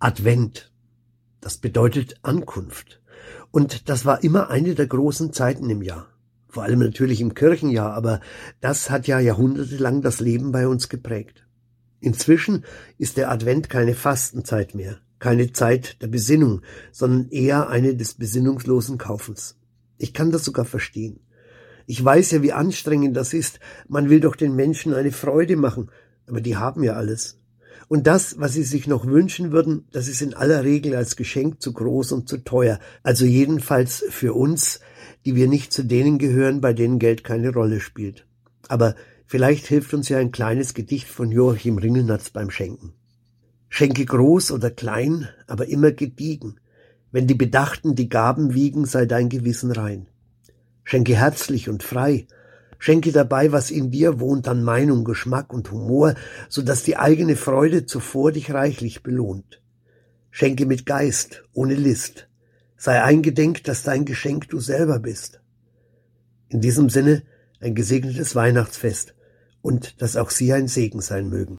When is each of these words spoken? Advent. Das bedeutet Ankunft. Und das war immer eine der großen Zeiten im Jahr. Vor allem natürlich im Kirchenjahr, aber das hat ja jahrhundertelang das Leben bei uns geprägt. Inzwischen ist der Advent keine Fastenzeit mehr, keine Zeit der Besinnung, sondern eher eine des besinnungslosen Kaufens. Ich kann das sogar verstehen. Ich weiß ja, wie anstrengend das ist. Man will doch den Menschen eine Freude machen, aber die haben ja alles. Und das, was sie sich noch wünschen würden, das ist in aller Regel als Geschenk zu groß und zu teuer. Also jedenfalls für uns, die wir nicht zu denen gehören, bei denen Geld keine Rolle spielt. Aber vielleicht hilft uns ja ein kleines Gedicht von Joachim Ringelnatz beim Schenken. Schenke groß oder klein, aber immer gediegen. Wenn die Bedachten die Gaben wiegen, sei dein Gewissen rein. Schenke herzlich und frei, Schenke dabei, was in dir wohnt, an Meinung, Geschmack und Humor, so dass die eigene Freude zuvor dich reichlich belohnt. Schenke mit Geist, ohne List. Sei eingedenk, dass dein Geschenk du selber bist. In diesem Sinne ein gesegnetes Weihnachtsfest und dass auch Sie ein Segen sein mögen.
Advent. 0.00 0.70
Das 1.40 1.58
bedeutet 1.58 2.20
Ankunft. 2.22 3.02
Und 3.50 3.88
das 3.88 4.04
war 4.04 4.22
immer 4.22 4.48
eine 4.48 4.76
der 4.76 4.86
großen 4.86 5.32
Zeiten 5.32 5.68
im 5.70 5.82
Jahr. 5.82 6.06
Vor 6.46 6.62
allem 6.62 6.78
natürlich 6.78 7.20
im 7.20 7.34
Kirchenjahr, 7.34 7.94
aber 7.94 8.20
das 8.60 8.90
hat 8.90 9.08
ja 9.08 9.18
jahrhundertelang 9.18 10.00
das 10.00 10.20
Leben 10.20 10.52
bei 10.52 10.68
uns 10.68 10.88
geprägt. 10.88 11.48
Inzwischen 11.98 12.64
ist 12.96 13.16
der 13.16 13.28
Advent 13.28 13.70
keine 13.70 13.94
Fastenzeit 13.94 14.76
mehr, 14.76 14.98
keine 15.18 15.52
Zeit 15.52 16.00
der 16.00 16.06
Besinnung, 16.06 16.62
sondern 16.92 17.28
eher 17.30 17.68
eine 17.68 17.96
des 17.96 18.14
besinnungslosen 18.14 18.98
Kaufens. 18.98 19.58
Ich 19.96 20.14
kann 20.14 20.30
das 20.30 20.44
sogar 20.44 20.64
verstehen. 20.64 21.18
Ich 21.86 22.04
weiß 22.04 22.30
ja, 22.30 22.42
wie 22.42 22.52
anstrengend 22.52 23.16
das 23.16 23.34
ist. 23.34 23.58
Man 23.88 24.10
will 24.10 24.20
doch 24.20 24.36
den 24.36 24.54
Menschen 24.54 24.94
eine 24.94 25.10
Freude 25.10 25.56
machen, 25.56 25.90
aber 26.28 26.40
die 26.40 26.56
haben 26.56 26.84
ja 26.84 26.92
alles. 26.92 27.40
Und 27.86 28.06
das, 28.06 28.38
was 28.38 28.52
sie 28.52 28.64
sich 28.64 28.86
noch 28.86 29.06
wünschen 29.06 29.52
würden, 29.52 29.86
das 29.92 30.08
ist 30.08 30.20
in 30.20 30.34
aller 30.34 30.64
Regel 30.64 30.94
als 30.94 31.16
Geschenk 31.16 31.62
zu 31.62 31.72
groß 31.72 32.12
und 32.12 32.28
zu 32.28 32.38
teuer. 32.38 32.80
Also 33.02 33.24
jedenfalls 33.24 34.04
für 34.10 34.34
uns, 34.34 34.80
die 35.24 35.36
wir 35.36 35.48
nicht 35.48 35.72
zu 35.72 35.84
denen 35.84 36.18
gehören, 36.18 36.60
bei 36.60 36.72
denen 36.72 36.98
Geld 36.98 37.24
keine 37.24 37.52
Rolle 37.52 37.80
spielt. 37.80 38.26
Aber 38.68 38.94
vielleicht 39.26 39.66
hilft 39.66 39.94
uns 39.94 40.08
ja 40.08 40.18
ein 40.18 40.32
kleines 40.32 40.74
Gedicht 40.74 41.08
von 41.08 41.30
Joachim 41.30 41.78
Ringelnatz 41.78 42.30
beim 42.30 42.50
Schenken. 42.50 42.94
Schenke 43.68 44.04
groß 44.04 44.50
oder 44.52 44.70
klein, 44.70 45.28
aber 45.46 45.68
immer 45.68 45.92
gediegen. 45.92 46.60
Wenn 47.10 47.26
die 47.26 47.34
Bedachten 47.34 47.94
die 47.94 48.08
Gaben 48.08 48.54
wiegen, 48.54 48.84
sei 48.84 49.06
dein 49.06 49.28
Gewissen 49.28 49.70
rein. 49.70 50.08
Schenke 50.84 51.16
herzlich 51.16 51.68
und 51.68 51.82
frei, 51.82 52.26
Schenke 52.78 53.12
dabei, 53.12 53.52
was 53.52 53.70
in 53.70 53.90
dir 53.90 54.20
wohnt, 54.20 54.46
an 54.46 54.62
Meinung, 54.62 55.04
Geschmack 55.04 55.52
und 55.52 55.70
Humor, 55.72 56.14
so 56.48 56.62
dass 56.62 56.84
die 56.84 56.96
eigene 56.96 57.36
Freude 57.36 57.86
zuvor 57.86 58.32
dich 58.32 58.52
reichlich 58.52 59.02
belohnt. 59.02 59.60
Schenke 60.30 60.66
mit 60.66 60.86
Geist, 60.86 61.42
ohne 61.52 61.74
List. 61.74 62.28
Sei 62.76 63.02
eingedenk, 63.02 63.64
dass 63.64 63.82
dein 63.82 64.04
Geschenk 64.04 64.48
du 64.48 64.60
selber 64.60 65.00
bist. 65.00 65.40
In 66.48 66.60
diesem 66.60 66.88
Sinne 66.88 67.24
ein 67.60 67.74
gesegnetes 67.74 68.36
Weihnachtsfest 68.36 69.14
und 69.62 70.00
dass 70.00 70.16
auch 70.16 70.30
Sie 70.30 70.52
ein 70.52 70.68
Segen 70.68 71.00
sein 71.00 71.28
mögen. 71.28 71.56